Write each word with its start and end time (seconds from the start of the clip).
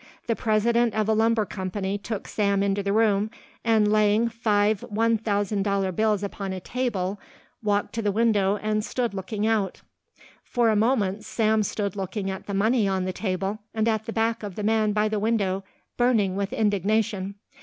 The 0.25 0.35
president 0.35 0.95
of 0.95 1.07
a 1.07 1.13
lumber 1.13 1.45
company 1.45 1.99
took 1.99 2.27
Sam 2.27 2.63
into 2.63 2.81
the 2.81 2.91
room, 2.91 3.29
and, 3.63 3.91
laying 3.91 4.29
five 4.29 4.81
one 4.89 5.19
thousand 5.19 5.61
dollar 5.61 5.91
bills 5.91 6.23
upon 6.23 6.53
a 6.53 6.59
table, 6.59 7.19
walked 7.61 7.93
to 7.93 8.01
the 8.01 8.11
window 8.11 8.57
and 8.63 8.83
stood 8.83 9.13
looking 9.13 9.45
out. 9.45 9.83
For 10.43 10.69
a 10.71 10.75
moment 10.75 11.23
Sam 11.23 11.61
stood 11.61 11.95
looking 11.95 12.31
at 12.31 12.47
the 12.47 12.55
money 12.55 12.87
on 12.87 13.05
the 13.05 13.13
table 13.13 13.59
and 13.75 13.87
at 13.87 14.07
the 14.07 14.11
back 14.11 14.41
of 14.41 14.55
the 14.55 14.63
man 14.63 14.91
by 14.91 15.07
the 15.07 15.19
window, 15.19 15.63
burning 15.97 16.35
with 16.35 16.51
indignation. 16.51 17.35